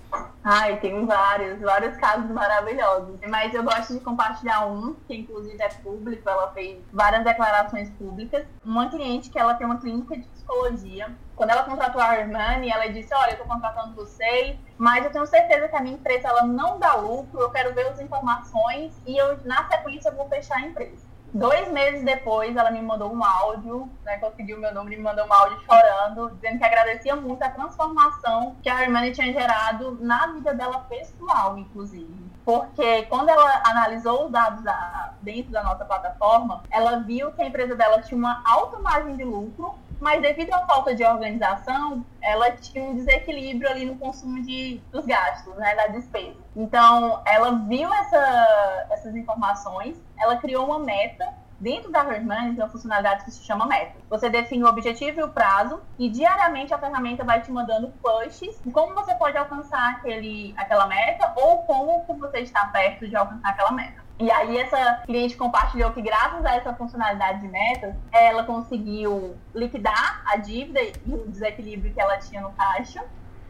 Ai, 0.43 0.79
tem 0.81 1.05
vários, 1.05 1.61
vários 1.61 1.97
casos 1.97 2.31
maravilhosos. 2.31 3.19
Mas 3.29 3.53
eu 3.53 3.63
gosto 3.63 3.95
de 3.95 4.01
compartilhar 4.01 4.67
um, 4.67 4.95
que 5.07 5.15
inclusive 5.15 5.61
é 5.61 5.69
público, 5.69 6.29
ela 6.29 6.51
fez 6.53 6.79
várias 6.93 7.25
declarações 7.25 7.91
públicas. 7.91 8.47
Uma 8.65 8.89
cliente 8.89 9.31
que 9.31 9.39
ela 9.39 9.55
tem 9.55 9.67
uma 9.67 9.79
clínica 9.79 10.17
de 10.17 10.25
psicologia. 10.29 11.15
Quando 11.37 11.51
ela 11.51 11.65
contratou 11.65 12.01
a 12.01 12.17
Hermione, 12.17 12.71
ela 12.71 12.87
disse, 12.89 13.15
olha, 13.15 13.31
eu 13.31 13.33
estou 13.33 13.47
contratando 13.47 13.95
vocês, 13.95 14.57
mas 14.77 15.05
eu 15.05 15.11
tenho 15.11 15.27
certeza 15.27 15.69
que 15.69 15.77
a 15.77 15.81
minha 15.81 15.95
empresa 15.95 16.29
ela 16.29 16.45
não 16.45 16.79
dá 16.79 16.95
lucro, 16.95 17.41
eu 17.41 17.51
quero 17.51 17.75
ver 17.75 17.87
as 17.87 18.01
informações 18.01 18.93
e 19.07 19.17
eu, 19.17 19.39
na 19.45 19.69
sequência, 19.69 20.09
eu 20.09 20.17
vou 20.17 20.29
fechar 20.29 20.57
a 20.57 20.63
empresa. 20.63 21.08
Dois 21.33 21.71
meses 21.71 22.03
depois, 22.03 22.57
ela 22.57 22.71
me 22.71 22.81
mandou 22.81 23.13
um 23.13 23.23
áudio, 23.23 23.89
né, 24.05 24.17
conseguiu 24.17 24.59
meu 24.59 24.73
número 24.73 24.95
e 24.95 24.97
me 24.97 25.03
mandou 25.03 25.27
um 25.27 25.33
áudio 25.33 25.61
chorando, 25.61 26.31
dizendo 26.31 26.59
que 26.59 26.65
agradecia 26.65 27.15
muito 27.15 27.43
a 27.43 27.51
transformação 27.51 28.57
que 28.63 28.69
a 28.69 28.83
Hermione 28.83 29.13
tinha 29.13 29.33
gerado 29.33 29.99
na 30.01 30.29
vida 30.29 30.55
dela 30.55 30.81
pessoal, 30.89 31.59
inclusive. 31.59 32.29
Porque 32.47 33.03
quando 33.05 33.29
ela 33.29 33.63
analisou 33.67 34.25
os 34.25 34.33
dados 34.33 34.65
da, 34.65 35.13
dentro 35.21 35.53
da 35.53 35.63
nossa 35.63 35.85
plataforma, 35.85 36.63
ela 36.71 37.01
viu 37.01 37.31
que 37.33 37.43
a 37.43 37.47
empresa 37.47 37.77
dela 37.77 38.01
tinha 38.01 38.17
uma 38.17 38.43
alta 38.47 38.79
margem 38.79 39.17
de 39.17 39.25
lucro, 39.25 39.75
mas 40.01 40.23
devido 40.23 40.53
à 40.53 40.67
falta 40.67 40.95
de 40.95 41.05
organização, 41.05 42.05
ela 42.21 42.51
tinha 42.53 42.85
um 42.85 42.95
desequilíbrio 42.95 43.69
ali 43.71 43.85
no 43.85 43.97
consumo 43.97 44.43
de, 44.43 44.81
dos 44.93 45.05
gastos, 45.07 45.55
né, 45.57 45.75
da 45.75 45.87
despesa. 45.89 46.37
Então, 46.55 47.21
ela 47.27 47.53
viu 47.69 47.93
essa, 47.93 48.87
essas 48.91 49.17
informações, 49.17 49.97
ela 50.19 50.37
criou 50.37 50.67
uma 50.67 50.79
meta 50.79 51.27
Dentro 51.61 51.91
da 51.91 52.05
Herdman 52.05 52.55
tem 52.55 52.63
uma 52.63 52.71
funcionalidade 52.71 53.25
que 53.25 53.33
se 53.33 53.43
chama 53.43 53.67
meta. 53.67 53.97
Você 54.09 54.31
define 54.31 54.63
o 54.63 54.69
objetivo 54.69 55.19
e 55.19 55.23
o 55.25 55.29
prazo 55.29 55.81
e 55.99 56.09
diariamente 56.09 56.73
a 56.73 56.79
ferramenta 56.79 57.25
vai 57.25 57.41
te 57.41 57.51
mandando 57.51 57.93
pushes 58.01 58.61
de 58.65 58.71
como 58.71 58.95
você 58.95 59.13
pode 59.17 59.37
alcançar 59.37 59.95
aquele, 59.95 60.55
aquela 60.57 60.87
meta 60.87 61.33
ou 61.35 61.65
como 61.65 62.05
você 62.21 62.39
está 62.41 62.67
perto 62.67 63.09
de 63.09 63.17
alcançar 63.17 63.49
aquela 63.49 63.73
meta. 63.73 64.08
E 64.21 64.31
aí 64.33 64.59
essa 64.59 65.03
cliente 65.07 65.37
compartilhou 65.37 65.93
que 65.93 66.03
graças 66.03 66.45
a 66.45 66.57
essa 66.57 66.75
funcionalidade 66.75 67.41
de 67.41 67.49
metas, 67.49 67.95
ela 68.11 68.43
conseguiu 68.43 69.37
liquidar 69.55 70.23
a 70.27 70.37
dívida 70.37 70.81
e 70.83 70.93
o 71.07 71.29
desequilíbrio 71.29 71.95
que 71.95 72.01
ela 72.01 72.17
tinha 72.19 72.41
no 72.41 72.51
caixa, 72.51 73.05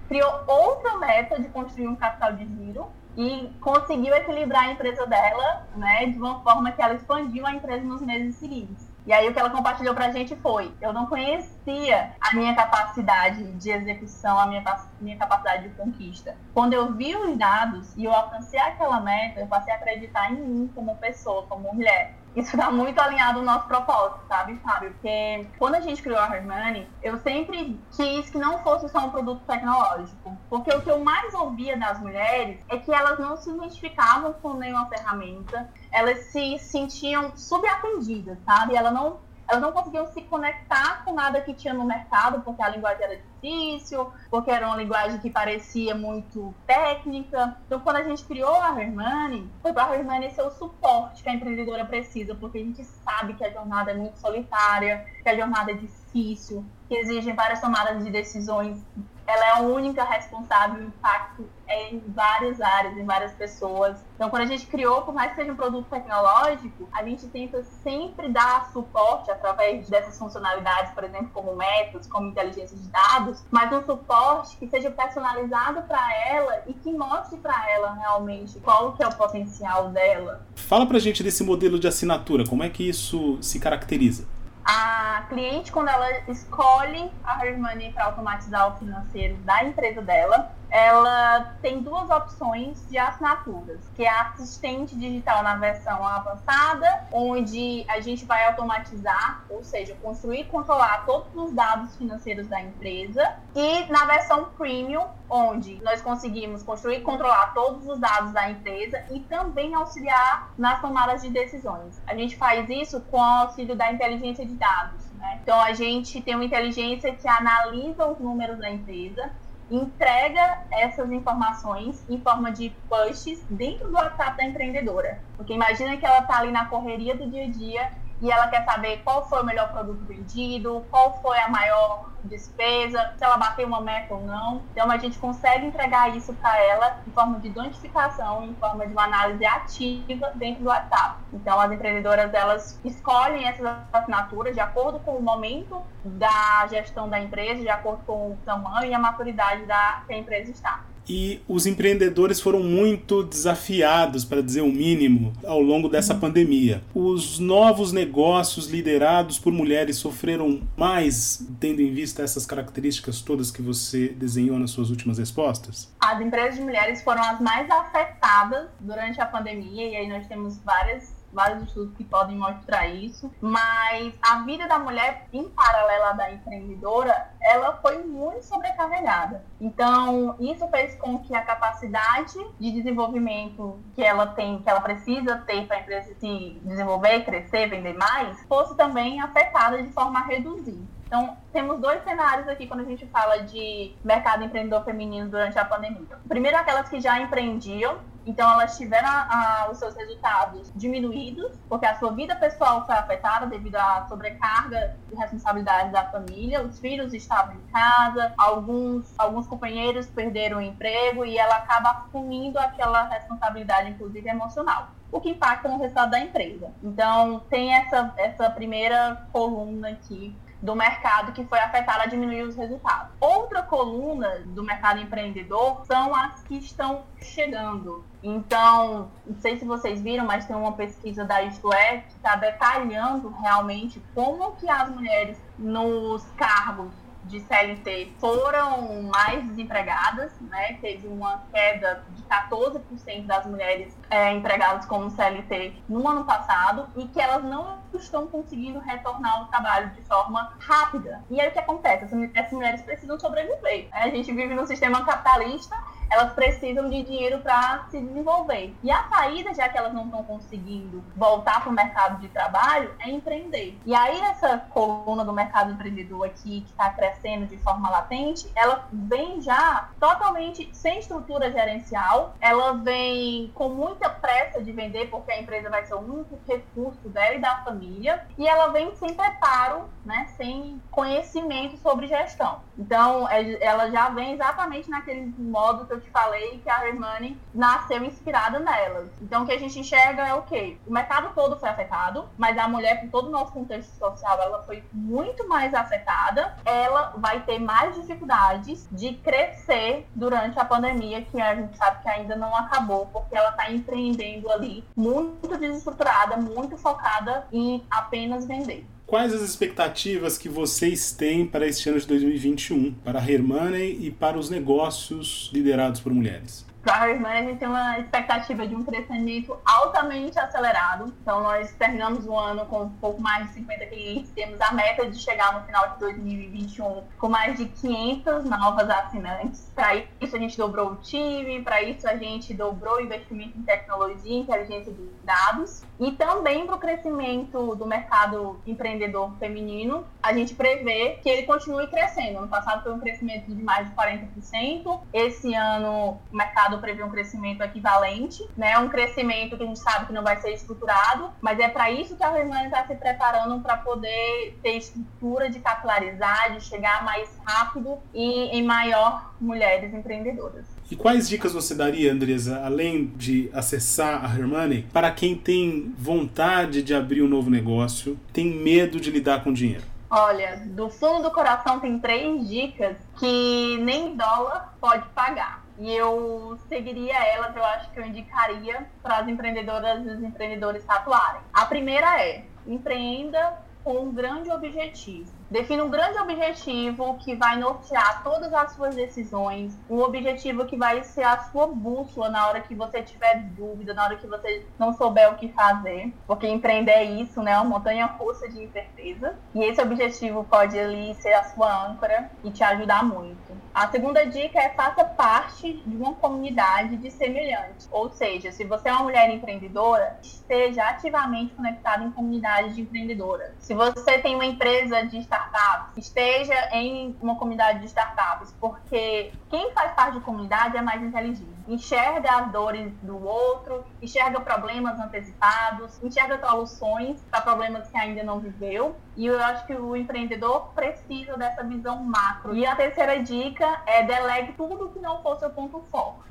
criou 0.08 0.30
outra 0.46 0.98
meta 0.98 1.40
de 1.40 1.48
construir 1.48 1.88
um 1.88 1.96
capital 1.96 2.34
de 2.34 2.44
giro 2.44 2.86
e 3.16 3.50
conseguiu 3.60 4.14
equilibrar 4.14 4.64
a 4.64 4.72
empresa 4.72 5.06
dela, 5.06 5.66
né, 5.74 6.06
de 6.06 6.18
uma 6.18 6.40
forma 6.40 6.70
que 6.70 6.82
ela 6.82 6.94
expandiu 6.94 7.46
a 7.46 7.52
empresa 7.52 7.84
nos 7.84 8.02
meses 8.02 8.36
seguintes. 8.36 8.87
E 9.08 9.12
aí 9.14 9.26
o 9.26 9.32
que 9.32 9.38
ela 9.38 9.48
compartilhou 9.48 9.94
pra 9.94 10.10
gente 10.10 10.36
foi: 10.36 10.76
eu 10.82 10.92
não 10.92 11.06
conhecia 11.06 12.12
a 12.20 12.36
minha 12.36 12.54
capacidade 12.54 13.42
de 13.54 13.70
execução, 13.70 14.38
a 14.38 14.46
minha, 14.46 14.62
minha 15.00 15.16
capacidade 15.16 15.66
de 15.66 15.74
conquista. 15.74 16.36
Quando 16.52 16.74
eu 16.74 16.94
vi 16.94 17.16
os 17.16 17.34
dados 17.38 17.96
e 17.96 18.04
eu 18.04 18.12
alcancei 18.12 18.60
aquela 18.60 19.00
meta, 19.00 19.40
eu 19.40 19.46
passei 19.46 19.72
a 19.72 19.76
acreditar 19.76 20.30
em 20.30 20.46
mim 20.46 20.70
como 20.74 20.94
pessoa, 20.96 21.46
como 21.46 21.72
mulher. 21.72 22.18
Isso 22.38 22.54
está 22.56 22.70
muito 22.70 23.00
alinhado 23.00 23.40
ao 23.40 23.44
nosso 23.44 23.66
propósito, 23.66 24.20
sabe, 24.28 24.56
Fábio? 24.58 24.92
Porque 24.92 25.46
quando 25.58 25.74
a 25.74 25.80
gente 25.80 26.00
criou 26.00 26.18
a 26.18 26.36
Hermione, 26.36 26.88
eu 27.02 27.18
sempre 27.18 27.80
quis 27.90 28.30
que 28.30 28.38
não 28.38 28.62
fosse 28.62 28.88
só 28.88 29.00
um 29.00 29.10
produto 29.10 29.42
tecnológico. 29.44 30.36
Porque 30.48 30.70
o 30.74 30.80
que 30.80 30.90
eu 30.90 31.02
mais 31.02 31.34
ouvia 31.34 31.76
das 31.76 31.98
mulheres 32.00 32.60
é 32.68 32.78
que 32.78 32.92
elas 32.92 33.18
não 33.18 33.36
se 33.36 33.50
identificavam 33.50 34.32
com 34.34 34.54
nenhuma 34.54 34.86
ferramenta, 34.86 35.68
elas 35.90 36.18
se 36.26 36.58
sentiam 36.58 37.36
subatendidas, 37.36 38.38
sabe? 38.44 38.76
Ela 38.76 38.90
não 38.90 39.18
elas 39.48 39.62
não 39.62 39.72
conseguiam 39.72 40.06
se 40.12 40.20
conectar 40.22 41.02
com 41.04 41.14
nada 41.14 41.40
que 41.40 41.54
tinha 41.54 41.72
no 41.72 41.84
mercado, 41.84 42.42
porque 42.42 42.62
a 42.62 42.68
linguagem 42.68 43.02
era 43.02 43.16
difícil, 43.16 44.12
porque 44.30 44.50
era 44.50 44.66
uma 44.66 44.76
linguagem 44.76 45.18
que 45.18 45.30
parecia 45.30 45.94
muito 45.94 46.54
técnica. 46.66 47.56
Então, 47.66 47.80
quando 47.80 47.96
a 47.96 48.02
gente 48.02 48.24
criou 48.24 48.60
a 48.60 48.78
Hermione, 48.78 49.50
foi 49.62 49.72
para 49.72 49.92
a 49.92 49.96
Hermione 49.96 50.30
ser 50.30 50.42
o 50.42 50.50
suporte 50.50 51.22
que 51.22 51.28
a 51.30 51.34
empreendedora 51.34 51.84
precisa, 51.86 52.34
porque 52.34 52.58
a 52.58 52.62
gente 52.62 52.84
sabe 52.84 53.34
que 53.34 53.44
a 53.44 53.50
jornada 53.50 53.90
é 53.90 53.94
muito 53.94 54.18
solitária, 54.18 55.06
que 55.22 55.28
a 55.28 55.36
jornada 55.36 55.72
é 55.72 55.74
difícil, 55.74 56.64
que 56.86 56.94
exige 56.94 57.32
várias 57.32 57.60
tomadas 57.60 58.04
de 58.04 58.10
decisões 58.10 58.84
ela 59.28 59.44
é 59.44 59.50
a 59.50 59.60
única 59.60 60.02
responsável, 60.04 60.80
o 60.80 60.86
impacto 60.86 61.46
em 61.68 62.02
várias 62.08 62.60
áreas, 62.60 62.96
em 62.96 63.04
várias 63.04 63.32
pessoas. 63.32 63.96
Então, 64.14 64.30
quando 64.30 64.42
a 64.42 64.46
gente 64.46 64.66
criou, 64.66 65.02
por 65.02 65.14
mais 65.14 65.30
que 65.30 65.36
seja 65.36 65.52
um 65.52 65.56
produto 65.56 65.86
tecnológico, 65.88 66.88
a 66.92 67.02
gente 67.04 67.26
tenta 67.28 67.62
sempre 67.82 68.28
dar 68.28 68.70
suporte 68.72 69.30
através 69.30 69.88
dessas 69.88 70.18
funcionalidades, 70.18 70.92
por 70.92 71.04
exemplo, 71.04 71.30
como 71.32 71.54
métodos, 71.54 72.06
como 72.06 72.28
inteligência 72.28 72.76
de 72.76 72.88
dados, 72.88 73.44
mas 73.50 73.72
um 73.72 73.84
suporte 73.84 74.56
que 74.56 74.68
seja 74.68 74.90
personalizado 74.90 75.82
para 75.82 76.28
ela 76.28 76.62
e 76.66 76.72
que 76.72 76.92
mostre 76.92 77.38
para 77.38 77.70
ela 77.70 77.94
realmente 77.94 78.58
qual 78.60 78.92
que 78.92 79.02
é 79.02 79.06
o 79.06 79.14
potencial 79.14 79.90
dela. 79.90 80.46
Fala 80.54 80.86
pra 80.86 80.98
gente 80.98 81.22
desse 81.22 81.44
modelo 81.44 81.78
de 81.78 81.86
assinatura, 81.86 82.44
como 82.46 82.62
é 82.62 82.68
que 82.68 82.88
isso 82.88 83.38
se 83.40 83.60
caracteriza? 83.60 84.26
A 84.70 85.24
cliente, 85.30 85.72
quando 85.72 85.88
ela 85.88 86.06
escolhe 86.28 87.10
a 87.24 87.46
Hermione 87.46 87.90
para 87.90 88.04
automatizar 88.04 88.68
o 88.68 88.78
financeiro 88.78 89.38
da 89.38 89.64
empresa 89.64 90.02
dela, 90.02 90.52
ela 90.70 91.56
tem 91.62 91.80
duas 91.80 92.10
opções 92.10 92.86
de 92.86 92.98
assinaturas, 92.98 93.80
que 93.94 94.04
é 94.04 94.10
a 94.10 94.28
assistente 94.28 94.94
digital 94.94 95.42
na 95.42 95.56
versão 95.56 96.06
avançada, 96.06 97.06
onde 97.10 97.86
a 97.88 98.00
gente 98.00 98.26
vai 98.26 98.44
automatizar, 98.44 99.42
ou 99.48 99.64
seja, 99.64 99.96
construir 100.02 100.40
e 100.40 100.44
controlar 100.44 101.06
todos 101.06 101.34
os 101.34 101.54
dados 101.54 101.96
financeiros 101.96 102.46
da 102.46 102.60
empresa, 102.60 103.36
e 103.54 103.90
na 103.90 104.04
versão 104.04 104.50
premium, 104.58 105.06
onde 105.30 105.82
nós 105.82 106.00
conseguimos 106.00 106.62
construir 106.62 106.96
e 106.96 107.00
controlar 107.00 107.52
todos 107.54 107.86
os 107.86 107.98
dados 107.98 108.32
da 108.32 108.50
empresa 108.50 109.04
e 109.10 109.20
também 109.20 109.74
auxiliar 109.74 110.50
nas 110.56 110.80
tomadas 110.80 111.22
de 111.22 111.30
decisões. 111.30 112.00
A 112.06 112.14
gente 112.14 112.36
faz 112.36 112.68
isso 112.68 113.00
com 113.10 113.18
o 113.18 113.20
auxílio 113.20 113.76
da 113.76 113.92
inteligência 113.92 114.44
de 114.44 114.54
dados. 114.54 115.04
Né? 115.12 115.40
Então, 115.42 115.60
a 115.60 115.72
gente 115.72 116.20
tem 116.20 116.34
uma 116.34 116.44
inteligência 116.44 117.14
que 117.14 117.28
analisa 117.28 118.06
os 118.06 118.18
números 118.18 118.58
da 118.58 118.70
empresa 118.70 119.30
entrega 119.70 120.62
essas 120.70 121.10
informações 121.12 122.02
em 122.08 122.18
forma 122.20 122.50
de 122.50 122.70
posts 122.88 123.44
dentro 123.50 123.88
do 123.88 123.94
WhatsApp 123.94 124.36
da 124.36 124.44
empreendedora. 124.44 125.20
Porque 125.36 125.52
imagina 125.52 125.96
que 125.96 126.06
ela 126.06 126.20
está 126.20 126.38
ali 126.38 126.50
na 126.50 126.64
correria 126.66 127.14
do 127.14 127.28
dia 127.30 127.44
a 127.44 127.50
dia 127.50 127.92
e 128.20 128.30
ela 128.30 128.48
quer 128.48 128.64
saber 128.64 129.02
qual 129.04 129.28
foi 129.28 129.42
o 129.42 129.44
melhor 129.44 129.70
produto 129.70 130.04
vendido, 130.04 130.84
qual 130.90 131.20
foi 131.22 131.38
a 131.38 131.48
maior 131.48 132.08
despesa, 132.24 133.14
se 133.16 133.24
ela 133.24 133.36
bateu 133.36 133.66
uma 133.66 133.80
meta 133.80 134.14
ou 134.14 134.20
não. 134.20 134.62
Então 134.72 134.90
a 134.90 134.96
gente 134.96 135.18
consegue 135.18 135.66
entregar 135.66 136.14
isso 136.16 136.34
para 136.34 136.58
ela 136.64 137.00
em 137.06 137.10
forma 137.12 137.38
de 137.38 137.48
notificação, 137.50 138.44
em 138.44 138.54
forma 138.54 138.86
de 138.86 138.92
uma 138.92 139.04
análise 139.04 139.44
ativa 139.44 140.32
dentro 140.34 140.64
do 140.64 140.68
WhatsApp. 140.68 141.16
Então 141.32 141.60
as 141.60 141.70
empreendedoras 141.70 142.32
elas 142.34 142.80
escolhem 142.84 143.46
essas 143.46 143.66
assinaturas 143.92 144.54
de 144.54 144.60
acordo 144.60 144.98
com 145.00 145.12
o 145.12 145.22
momento 145.22 145.82
da 146.04 146.66
gestão 146.68 147.08
da 147.08 147.20
empresa, 147.20 147.60
de 147.60 147.68
acordo 147.68 148.04
com 148.04 148.32
o 148.32 148.38
tamanho 148.44 148.90
e 148.90 148.94
a 148.94 148.98
maturidade 148.98 149.64
da 149.66 150.02
que 150.06 150.12
a 150.12 150.18
empresa 150.18 150.50
está 150.50 150.84
e 151.08 151.40
os 151.48 151.66
empreendedores 151.66 152.40
foram 152.40 152.62
muito 152.62 153.22
desafiados, 153.22 154.24
para 154.24 154.42
dizer 154.42 154.60
o 154.60 154.72
mínimo, 154.72 155.32
ao 155.44 155.60
longo 155.60 155.88
dessa 155.88 156.14
uhum. 156.14 156.20
pandemia. 156.20 156.82
Os 156.94 157.38
novos 157.38 157.92
negócios 157.92 158.66
liderados 158.66 159.38
por 159.38 159.52
mulheres 159.52 159.96
sofreram 159.96 160.60
mais, 160.76 161.46
tendo 161.58 161.80
em 161.80 161.92
vista 161.92 162.22
essas 162.22 162.44
características 162.44 163.20
todas 163.20 163.50
que 163.50 163.62
você 163.62 164.08
desenhou 164.08 164.58
nas 164.58 164.70
suas 164.70 164.90
últimas 164.90 165.18
respostas? 165.18 165.92
As 166.00 166.20
empresas 166.20 166.56
de 166.56 166.62
mulheres 166.62 167.02
foram 167.02 167.22
as 167.22 167.40
mais 167.40 167.70
afetadas 167.70 168.68
durante 168.80 169.20
a 169.20 169.26
pandemia, 169.26 169.88
e 169.88 169.96
aí 169.96 170.08
nós 170.08 170.26
temos 170.26 170.58
várias 170.58 171.17
vários 171.32 171.64
estudos 171.64 171.96
que 171.96 172.04
podem 172.04 172.36
mostrar 172.36 172.86
isso, 172.86 173.30
mas 173.40 174.14
a 174.22 174.40
vida 174.40 174.66
da 174.66 174.78
mulher, 174.78 175.26
em 175.32 175.48
paralela 175.48 176.12
da 176.12 176.30
empreendedora, 176.32 177.30
ela 177.40 177.76
foi 177.76 177.98
muito 177.98 178.42
sobrecarregada. 178.44 179.44
Então, 179.60 180.36
isso 180.38 180.66
fez 180.68 180.94
com 180.96 181.18
que 181.18 181.34
a 181.34 181.42
capacidade 181.42 182.38
de 182.58 182.72
desenvolvimento 182.72 183.78
que 183.94 184.02
ela 184.02 184.26
tem, 184.26 184.62
que 184.62 184.68
ela 184.68 184.80
precisa 184.80 185.36
ter 185.46 185.66
para 185.66 185.76
a 185.76 185.80
empresa 185.80 186.14
se 186.18 186.60
desenvolver, 186.62 187.24
crescer, 187.24 187.68
vender 187.68 187.94
mais, 187.94 188.42
fosse 188.46 188.76
também 188.76 189.20
afetada 189.20 189.82
de 189.82 189.90
forma 189.92 190.20
a 190.20 190.24
reduzir. 190.24 190.86
Então, 191.08 191.38
temos 191.52 191.80
dois 191.80 192.04
cenários 192.04 192.46
aqui 192.48 192.66
quando 192.66 192.80
a 192.80 192.84
gente 192.84 193.06
fala 193.06 193.38
de 193.38 193.94
mercado 194.04 194.44
empreendedor 194.44 194.84
feminino 194.84 195.28
durante 195.30 195.58
a 195.58 195.64
pandemia. 195.64 196.18
Primeiro, 196.28 196.58
aquelas 196.58 196.86
que 196.90 197.00
já 197.00 197.18
empreendiam, 197.18 197.96
então 198.28 198.52
elas 198.52 198.76
tiveram 198.76 199.08
a, 199.08 199.64
a, 199.64 199.70
os 199.70 199.78
seus 199.78 199.94
resultados 199.96 200.70
diminuídos, 200.76 201.58
porque 201.66 201.86
a 201.86 201.98
sua 201.98 202.12
vida 202.12 202.36
pessoal 202.36 202.84
foi 202.84 202.94
afetada 202.94 203.46
devido 203.46 203.76
à 203.76 204.06
sobrecarga 204.06 204.94
de 205.08 205.16
responsabilidade 205.16 205.90
da 205.90 206.04
família, 206.10 206.62
os 206.62 206.78
filhos 206.78 207.14
estavam 207.14 207.54
em 207.54 207.72
casa, 207.72 208.34
alguns, 208.36 209.18
alguns 209.18 209.46
companheiros 209.46 210.06
perderam 210.08 210.58
o 210.58 210.60
emprego 210.60 211.24
e 211.24 211.38
ela 211.38 211.56
acaba 211.56 212.04
assumindo 212.04 212.58
aquela 212.58 213.08
responsabilidade, 213.08 213.90
inclusive 213.90 214.28
emocional 214.28 214.90
o 215.10 215.22
que 215.22 215.30
impacta 215.30 215.70
no 215.70 215.78
resultado 215.78 216.10
da 216.10 216.20
empresa. 216.20 216.70
Então, 216.82 217.40
tem 217.48 217.74
essa, 217.74 218.12
essa 218.18 218.50
primeira 218.50 219.26
coluna 219.32 219.88
aqui 219.88 220.36
do 220.60 220.74
mercado 220.74 221.32
que 221.32 221.44
foi 221.44 221.58
afetada 221.58 222.04
a 222.04 222.06
diminuir 222.06 222.42
os 222.42 222.56
resultados. 222.56 223.12
Outra 223.20 223.62
coluna 223.62 224.40
do 224.46 224.62
mercado 224.62 225.00
empreendedor 225.00 225.84
são 225.86 226.14
as 226.14 226.42
que 226.42 226.56
estão 226.56 227.02
chegando. 227.20 228.04
Então, 228.22 229.10
não 229.24 229.40
sei 229.40 229.58
se 229.58 229.64
vocês 229.64 230.02
viram, 230.02 230.24
mas 230.26 230.46
tem 230.46 230.56
uma 230.56 230.72
pesquisa 230.72 231.24
da 231.24 231.42
Isto 231.42 231.68
que 231.68 232.16
está 232.16 232.34
detalhando 232.34 233.28
realmente 233.40 234.02
como 234.14 234.52
que 234.56 234.68
as 234.68 234.90
mulheres 234.90 235.38
nos 235.58 236.24
cargos 236.36 236.90
de 237.28 237.40
CLT 237.40 238.14
foram 238.18 239.02
mais 239.02 239.46
desempregadas, 239.48 240.32
né? 240.40 240.78
Teve 240.80 241.06
uma 241.06 241.44
queda 241.52 242.02
de 242.10 242.22
14% 242.24 243.26
das 243.26 243.46
mulheres 243.46 243.96
é, 244.10 244.32
empregadas 244.32 244.86
como 244.86 245.10
CLT 245.10 245.74
no 245.88 246.06
ano 246.08 246.24
passado 246.24 246.88
e 246.96 247.06
que 247.06 247.20
elas 247.20 247.44
não 247.44 247.78
estão 247.94 248.26
conseguindo 248.26 248.78
retornar 248.78 249.38
ao 249.38 249.46
trabalho 249.46 249.90
de 249.90 250.02
forma 250.02 250.52
rápida. 250.58 251.22
E 251.30 251.40
aí 251.40 251.48
o 251.48 251.52
que 251.52 251.58
acontece? 251.58 252.04
Essas 252.34 252.52
mulheres 252.52 252.82
precisam 252.82 253.18
sobreviver. 253.18 253.88
Né? 253.90 253.90
A 253.92 254.08
gente 254.08 254.32
vive 254.32 254.54
num 254.54 254.66
sistema 254.66 255.04
capitalista 255.04 255.76
elas 256.10 256.32
precisam 256.32 256.88
de 256.88 257.02
dinheiro 257.02 257.38
para 257.38 257.86
se 257.90 258.00
desenvolver. 258.00 258.74
E 258.82 258.90
a 258.90 259.08
saída, 259.08 259.54
já 259.54 259.68
que 259.68 259.78
elas 259.78 259.92
não 259.92 260.04
estão 260.04 260.22
conseguindo 260.24 261.02
voltar 261.16 261.60
para 261.60 261.70
o 261.70 261.72
mercado 261.72 262.20
de 262.20 262.28
trabalho, 262.28 262.94
é 263.00 263.10
empreender. 263.10 263.78
E 263.84 263.94
aí 263.94 264.20
essa 264.20 264.58
coluna 264.70 265.24
do 265.24 265.32
mercado 265.32 265.72
empreendedor 265.72 266.26
aqui, 266.26 266.62
que 266.62 266.70
está 266.70 266.90
crescendo 266.90 267.46
de 267.46 267.56
forma 267.58 267.90
latente, 267.90 268.50
ela 268.54 268.86
vem 268.92 269.40
já 269.40 269.90
totalmente 269.98 270.68
sem 270.72 270.98
estrutura 270.98 271.50
gerencial, 271.50 272.34
ela 272.40 272.72
vem 272.74 273.50
com 273.54 273.68
muita 273.68 274.08
pressa 274.08 274.62
de 274.62 274.72
vender, 274.72 275.08
porque 275.10 275.32
a 275.32 275.40
empresa 275.40 275.70
vai 275.70 275.84
ser 275.84 275.94
o 275.94 275.98
único 275.98 276.38
recurso 276.46 277.08
dela 277.08 277.34
e 277.34 277.40
da 277.40 277.56
família, 277.58 278.26
e 278.36 278.46
ela 278.46 278.68
vem 278.68 278.94
sem 278.96 279.14
preparo, 279.14 279.88
né, 280.04 280.28
sem 280.36 280.80
conhecimento 280.90 281.76
sobre 281.78 282.06
gestão. 282.06 282.60
Então, 282.78 283.28
é, 283.28 283.62
ela 283.62 283.90
já 283.90 284.08
vem 284.08 284.32
exatamente 284.32 284.88
naquele 284.88 285.32
modo 285.38 285.86
que 285.86 285.92
eu 285.92 285.97
te 286.00 286.10
falei 286.10 286.58
que 286.58 286.70
a 286.70 286.86
Hermione 286.86 287.40
nasceu 287.54 288.04
inspirada 288.04 288.58
nelas. 288.58 289.10
Então, 289.20 289.42
o 289.42 289.46
que 289.46 289.52
a 289.52 289.58
gente 289.58 289.78
enxerga 289.78 290.26
é 290.26 290.34
o 290.34 290.42
quê? 290.42 290.76
O 290.86 290.92
mercado 290.92 291.32
todo 291.34 291.58
foi 291.58 291.68
afetado, 291.68 292.28
mas 292.36 292.56
a 292.58 292.68
mulher, 292.68 293.00
por 293.00 293.10
todo 293.10 293.28
o 293.28 293.30
nosso 293.30 293.52
contexto 293.52 293.90
social, 293.98 294.40
ela 294.40 294.62
foi 294.62 294.82
muito 294.92 295.48
mais 295.48 295.74
afetada. 295.74 296.56
Ela 296.64 297.12
vai 297.16 297.40
ter 297.40 297.58
mais 297.58 297.94
dificuldades 297.94 298.88
de 298.90 299.14
crescer 299.14 300.06
durante 300.14 300.58
a 300.58 300.64
pandemia, 300.64 301.22
que 301.22 301.40
a 301.40 301.54
gente 301.54 301.76
sabe 301.76 302.02
que 302.02 302.08
ainda 302.08 302.36
não 302.36 302.54
acabou, 302.54 303.06
porque 303.06 303.36
ela 303.36 303.50
está 303.50 303.70
empreendendo 303.70 304.50
ali 304.50 304.84
muito 304.96 305.56
desestruturada, 305.56 306.36
muito 306.36 306.76
focada 306.76 307.46
em 307.52 307.84
apenas 307.90 308.46
vender. 308.46 308.86
Quais 309.08 309.32
as 309.32 309.40
expectativas 309.40 310.36
que 310.36 310.50
vocês 310.50 311.12
têm 311.12 311.46
para 311.46 311.66
este 311.66 311.88
ano 311.88 311.98
de 311.98 312.06
2021, 312.06 312.92
para 312.92 313.18
a 313.18 313.32
Hermane 313.32 313.96
e 314.06 314.10
para 314.10 314.38
os 314.38 314.50
negócios 314.50 315.48
liderados 315.50 315.98
por 315.98 316.12
mulheres? 316.12 316.67
Para 316.88 317.02
a 317.02 317.10
Hermana, 317.10 317.40
a 317.40 317.42
gente 317.42 317.58
tem 317.58 317.68
uma 317.68 317.98
expectativa 317.98 318.66
de 318.66 318.74
um 318.74 318.82
crescimento 318.82 319.54
altamente 319.62 320.38
acelerado. 320.38 321.12
Então, 321.20 321.42
nós 321.42 321.70
terminamos 321.72 322.26
o 322.26 322.34
ano 322.34 322.64
com 322.64 322.84
um 322.84 322.88
pouco 322.88 323.20
mais 323.20 323.48
de 323.48 323.56
50 323.56 323.86
clientes. 323.88 324.30
Temos 324.30 324.58
a 324.58 324.72
meta 324.72 325.06
de 325.06 325.18
chegar 325.18 325.52
no 325.52 325.66
final 325.66 325.86
de 325.90 325.98
2021 325.98 327.02
com 327.18 327.28
mais 327.28 327.58
de 327.58 327.66
500 327.66 328.44
novas 328.46 328.88
assinantes. 328.88 329.70
Para 329.74 329.96
isso, 330.18 330.34
a 330.34 330.38
gente 330.38 330.56
dobrou 330.56 330.92
o 330.92 330.96
time, 330.96 331.60
para 331.60 331.82
isso, 331.82 332.08
a 332.08 332.16
gente 332.16 332.54
dobrou 332.54 332.96
o 332.96 333.00
investimento 333.02 333.58
em 333.58 333.62
tecnologia 333.64 334.32
e 334.32 334.38
inteligência 334.38 334.90
de 334.90 335.10
dados. 335.24 335.82
E 336.00 336.12
também 336.12 336.64
para 336.64 336.76
o 336.76 336.78
crescimento 336.78 337.74
do 337.74 337.84
mercado 337.84 338.62
empreendedor 338.66 339.30
feminino, 339.38 340.06
a 340.22 340.32
gente 340.32 340.54
prevê 340.54 341.18
que 341.22 341.28
ele 341.28 341.42
continue 341.42 341.86
crescendo. 341.88 342.38
Ano 342.38 342.48
passado 342.48 342.82
foi 342.82 342.92
um 342.94 342.98
crescimento 342.98 343.54
de 343.54 343.62
mais 343.62 343.90
de 343.90 343.94
40%. 343.94 345.00
Esse 345.12 345.54
ano, 345.54 346.18
o 346.32 346.36
mercado 346.36 346.77
prevê 346.78 347.02
um 347.02 347.10
crescimento 347.10 347.62
equivalente, 347.62 348.46
né? 348.56 348.78
Um 348.78 348.88
crescimento 348.88 349.56
que 349.56 349.62
a 349.62 349.66
gente 349.66 349.78
sabe 349.78 350.06
que 350.06 350.12
não 350.12 350.22
vai 350.22 350.36
ser 350.40 350.52
estruturado, 350.52 351.30
mas 351.40 351.58
é 351.58 351.68
para 351.68 351.90
isso 351.90 352.16
que 352.16 352.22
a 352.22 352.30
Renan 352.30 352.64
está 352.64 352.86
se 352.86 352.94
preparando 352.94 353.60
para 353.60 353.76
poder 353.76 354.58
ter 354.62 354.76
estrutura 354.76 355.50
de 355.50 355.60
capilarizar, 355.60 356.54
de 356.54 356.64
chegar 356.64 357.04
mais 357.04 357.28
rápido 357.44 357.98
e 358.14 358.56
em 358.56 358.62
maior 358.62 359.32
mulheres 359.40 359.92
empreendedoras. 359.92 360.66
E 360.90 360.96
quais 360.96 361.28
dicas 361.28 361.52
você 361.52 361.74
daria, 361.74 362.12
Andresa, 362.12 362.64
além 362.64 363.06
de 363.08 363.50
acessar 363.52 364.24
a 364.24 364.28
Hermione, 364.28 364.86
para 364.92 365.10
quem 365.10 365.36
tem 365.36 365.94
vontade 365.98 366.82
de 366.82 366.94
abrir 366.94 367.22
um 367.22 367.28
novo 367.28 367.50
negócio, 367.50 368.18
tem 368.32 368.46
medo 368.46 368.98
de 368.98 369.10
lidar 369.10 369.44
com 369.44 369.52
dinheiro? 369.52 369.84
Olha, 370.10 370.62
do 370.64 370.88
fundo 370.88 371.24
do 371.24 371.30
coração 371.30 371.78
tem 371.80 371.98
três 371.98 372.48
dicas 372.48 372.96
que 373.18 373.76
nem 373.82 374.16
dólar 374.16 374.74
pode 374.80 375.06
pagar. 375.10 375.62
E 375.78 375.94
eu 375.94 376.58
seguiria 376.68 377.16
elas, 377.16 377.54
eu 377.54 377.64
acho 377.64 377.90
que 377.92 378.00
eu 378.00 378.04
indicaria 378.04 378.90
para 379.00 379.18
as 379.18 379.28
empreendedoras 379.28 380.04
e 380.04 380.08
os 380.08 380.22
empreendedores 380.22 380.84
tatuarem. 380.84 381.40
A 381.52 381.66
primeira 381.66 382.20
é: 382.20 382.44
empreenda 382.66 383.62
com 383.84 384.00
um 384.00 384.12
grande 384.12 384.50
objetivo. 384.50 385.37
Defina 385.50 385.82
um 385.82 385.88
grande 385.88 386.18
objetivo 386.18 387.16
que 387.18 387.34
vai 387.34 387.56
nortear 387.56 388.22
todas 388.22 388.52
as 388.52 388.72
suas 388.72 388.94
decisões, 388.94 389.78
um 389.88 390.00
objetivo 390.00 390.66
que 390.66 390.76
vai 390.76 391.02
ser 391.02 391.22
a 391.22 391.38
sua 391.38 391.66
bússola 391.66 392.28
na 392.28 392.46
hora 392.46 392.60
que 392.60 392.74
você 392.74 393.02
tiver 393.02 393.44
dúvida, 393.56 393.94
na 393.94 394.04
hora 394.04 394.16
que 394.16 394.26
você 394.26 394.66
não 394.78 394.92
souber 394.92 395.32
o 395.32 395.36
que 395.36 395.48
fazer, 395.52 396.12
porque 396.26 396.46
empreender 396.46 396.92
é 396.92 397.04
isso, 397.04 397.42
né? 397.42 397.56
Uma 397.56 397.64
montanha 397.64 398.04
russa 398.04 398.46
de 398.46 398.62
incerteza. 398.62 399.38
E 399.54 399.64
esse 399.64 399.80
objetivo 399.80 400.44
pode 400.44 400.78
ali 400.78 401.14
ser 401.14 401.32
a 401.32 401.44
sua 401.44 401.88
âncora 401.88 402.30
e 402.44 402.50
te 402.50 402.62
ajudar 402.62 403.02
muito. 403.02 403.56
A 403.74 403.88
segunda 403.88 404.26
dica 404.26 404.58
é 404.60 404.70
faça 404.70 405.04
parte 405.04 405.82
de 405.86 405.96
uma 405.96 406.14
comunidade 406.14 406.96
de 406.96 407.10
semelhantes. 407.10 407.88
Ou 407.90 408.10
seja, 408.10 408.50
se 408.52 408.64
você 408.64 408.88
é 408.88 408.92
uma 408.92 409.04
mulher 409.04 409.30
empreendedora, 409.30 410.18
esteja 410.22 410.82
ativamente 410.88 411.54
conectada 411.54 412.04
em 412.04 412.10
comunidades 412.10 412.74
de 412.74 412.82
empreendedoras. 412.82 413.52
Se 413.60 413.74
você 413.74 414.18
tem 414.18 414.34
uma 414.34 414.44
empresa 414.44 415.06
de 415.06 415.18
startups, 415.38 415.96
esteja 415.96 416.68
em 416.72 417.16
uma 417.20 417.36
comunidade 417.36 417.80
de 417.80 417.86
startups, 417.86 418.54
porque 418.60 419.32
quem 419.48 419.72
faz 419.72 419.92
parte 419.92 420.14
de 420.14 420.20
comunidade 420.20 420.76
é 420.76 420.82
mais 420.82 421.02
inteligente. 421.02 421.46
Enxerga 421.66 422.30
as 422.30 422.52
dores 422.52 422.92
do 423.02 423.24
outro, 423.24 423.84
enxerga 424.02 424.40
problemas 424.40 424.98
antecipados, 424.98 426.02
enxerga 426.02 426.38
soluções 426.46 427.20
para 427.30 427.40
problemas 427.40 427.88
que 427.88 427.96
ainda 427.96 428.22
não 428.22 428.40
viveu. 428.40 428.96
E 429.16 429.26
eu 429.26 429.42
acho 429.42 429.66
que 429.66 429.74
o 429.74 429.96
empreendedor 429.96 430.68
precisa 430.74 431.36
dessa 431.36 431.62
visão 431.62 432.02
macro. 432.04 432.54
E 432.54 432.64
a 432.64 432.74
terceira 432.74 433.22
dica 433.22 433.82
é 433.86 434.02
delegue 434.02 434.52
tudo 434.52 434.88
que 434.90 434.98
não 434.98 435.22
for 435.22 435.38
seu 435.38 435.50
ponto 435.50 435.82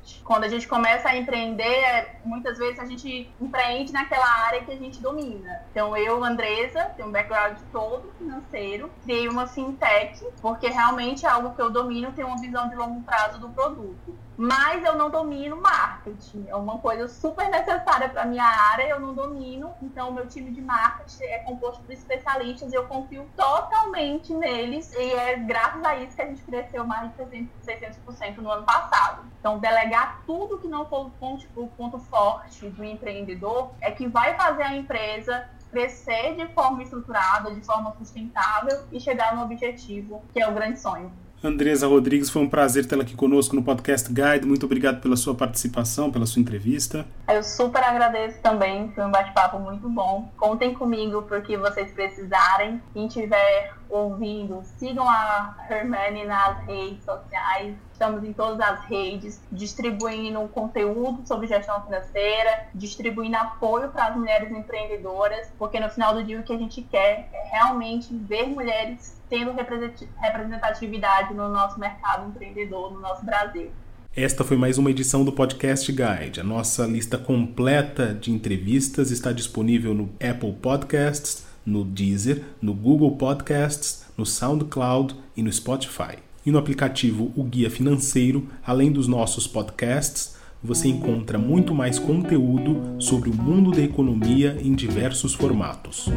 forte. 0.08 0.22
Quando 0.24 0.44
a 0.44 0.48
gente 0.48 0.66
começa 0.66 1.08
a 1.08 1.16
empreender, 1.16 1.62
é, 1.62 2.20
muitas 2.24 2.58
vezes 2.58 2.78
a 2.78 2.84
gente 2.84 3.30
empreende 3.40 3.92
naquela 3.92 4.28
área 4.46 4.62
que 4.62 4.72
a 4.72 4.76
gente 4.76 5.00
domina. 5.00 5.62
Então 5.70 5.96
eu, 5.96 6.24
Andresa, 6.24 6.84
tenho 6.96 7.08
um 7.08 7.12
background 7.12 7.58
todo 7.72 8.12
financeiro, 8.18 8.90
criei 9.04 9.28
uma 9.28 9.46
fintech, 9.46 10.24
porque 10.40 10.68
realmente 10.68 11.26
é 11.26 11.28
algo 11.28 11.54
que 11.54 11.60
eu 11.60 11.70
domino, 11.70 12.12
tenho 12.12 12.28
uma 12.28 12.40
visão 12.40 12.68
de 12.68 12.76
longo 12.76 13.02
prazo 13.02 13.38
do 13.38 13.48
produto. 13.50 14.16
Mas 14.38 14.84
eu 14.84 14.94
não 14.94 15.10
domino 15.10 15.60
marketing, 15.60 16.46
é 16.46 16.54
uma 16.54 16.78
coisa 16.78 17.08
super 17.08 17.50
necessária 17.50 18.08
para 18.08 18.24
minha 18.24 18.44
área, 18.44 18.84
eu 18.84 19.00
não 19.00 19.12
domino, 19.12 19.74
então 19.82 20.10
o 20.10 20.12
meu 20.12 20.28
time 20.28 20.52
de 20.52 20.60
marketing 20.60 21.24
é 21.24 21.38
composto 21.40 21.82
por 21.82 21.90
especialistas 21.90 22.72
e 22.72 22.76
eu 22.76 22.86
confio 22.86 23.28
totalmente 23.36 24.32
neles 24.32 24.92
e 24.92 25.12
é 25.12 25.38
graças 25.38 25.84
a 25.84 25.96
isso 25.96 26.14
que 26.14 26.22
a 26.22 26.26
gente 26.26 26.44
cresceu 26.44 26.86
mais 26.86 27.10
de 27.16 27.48
600% 27.66 28.36
no 28.36 28.48
ano 28.48 28.64
passado. 28.64 29.24
Então, 29.40 29.58
delegar 29.58 30.22
tudo 30.24 30.60
que 30.60 30.68
não 30.68 30.88
for 30.88 31.06
o 31.06 31.10
ponto, 31.10 31.44
o 31.56 31.66
ponto 31.66 31.98
forte 31.98 32.70
do 32.70 32.84
empreendedor 32.84 33.72
é 33.80 33.90
que 33.90 34.06
vai 34.06 34.36
fazer 34.36 34.62
a 34.62 34.76
empresa 34.76 35.48
crescer 35.68 36.36
de 36.36 36.46
forma 36.54 36.84
estruturada, 36.84 37.52
de 37.52 37.60
forma 37.66 37.92
sustentável 37.98 38.86
e 38.92 39.00
chegar 39.00 39.34
no 39.34 39.42
objetivo, 39.42 40.22
que 40.32 40.40
é 40.40 40.48
o 40.48 40.54
grande 40.54 40.78
sonho. 40.78 41.12
Andresa 41.42 41.86
Rodrigues, 41.86 42.28
foi 42.30 42.42
um 42.42 42.48
prazer 42.48 42.84
tê-la 42.84 43.04
aqui 43.04 43.14
conosco 43.14 43.54
no 43.54 43.62
Podcast 43.62 44.12
Guide. 44.12 44.44
Muito 44.44 44.66
obrigado 44.66 45.00
pela 45.00 45.16
sua 45.16 45.36
participação, 45.36 46.10
pela 46.10 46.26
sua 46.26 46.42
entrevista. 46.42 47.06
Eu 47.28 47.44
super 47.44 47.82
agradeço 47.82 48.40
também, 48.42 48.90
foi 48.92 49.04
um 49.04 49.10
bate-papo 49.10 49.60
muito 49.60 49.88
bom. 49.88 50.32
Contem 50.36 50.74
comigo 50.74 51.22
porque 51.22 51.56
vocês 51.56 51.92
precisarem. 51.92 52.82
Quem 52.92 53.06
estiver 53.06 53.72
ouvindo, 53.88 54.62
sigam 54.78 55.08
a 55.08 55.54
Hermione 55.70 56.24
nas 56.24 56.58
redes 56.66 57.04
sociais. 57.04 57.76
Estamos 57.98 58.22
em 58.22 58.32
todas 58.32 58.60
as 58.60 58.84
redes, 58.84 59.40
distribuindo 59.50 60.38
conteúdo 60.54 61.26
sobre 61.26 61.48
gestão 61.48 61.82
financeira, 61.82 62.68
distribuindo 62.72 63.36
apoio 63.36 63.88
para 63.88 64.06
as 64.06 64.16
mulheres 64.16 64.52
empreendedoras, 64.52 65.48
porque 65.58 65.80
no 65.80 65.90
final 65.90 66.14
do 66.14 66.22
dia 66.22 66.38
o 66.38 66.44
que 66.44 66.52
a 66.52 66.56
gente 66.56 66.80
quer 66.82 67.28
é 67.32 67.48
realmente 67.50 68.14
ver 68.14 68.46
mulheres 68.46 69.20
tendo 69.28 69.50
representatividade 69.50 71.34
no 71.34 71.48
nosso 71.48 71.80
mercado 71.80 72.28
empreendedor, 72.28 72.92
no 72.92 73.00
nosso 73.00 73.26
Brasil. 73.26 73.72
Esta 74.14 74.44
foi 74.44 74.56
mais 74.56 74.78
uma 74.78 74.92
edição 74.92 75.24
do 75.24 75.32
Podcast 75.32 75.90
Guide. 75.90 76.40
A 76.40 76.44
nossa 76.44 76.86
lista 76.86 77.18
completa 77.18 78.14
de 78.14 78.30
entrevistas 78.30 79.10
está 79.10 79.32
disponível 79.32 79.92
no 79.92 80.08
Apple 80.22 80.52
Podcasts, 80.52 81.44
no 81.66 81.84
Deezer, 81.84 82.44
no 82.62 82.74
Google 82.74 83.16
Podcasts, 83.16 84.06
no 84.16 84.24
SoundCloud 84.24 85.16
e 85.36 85.42
no 85.42 85.52
Spotify. 85.52 86.27
E 86.44 86.50
no 86.50 86.58
aplicativo 86.58 87.32
O 87.36 87.44
Guia 87.44 87.70
Financeiro, 87.70 88.46
além 88.64 88.90
dos 88.90 89.06
nossos 89.06 89.46
podcasts, 89.46 90.36
você 90.62 90.88
encontra 90.88 91.38
muito 91.38 91.74
mais 91.74 91.98
conteúdo 91.98 92.96
sobre 92.98 93.30
o 93.30 93.34
mundo 93.34 93.70
da 93.70 93.82
economia 93.82 94.58
em 94.60 94.74
diversos 94.74 95.34
formatos. 95.34 96.08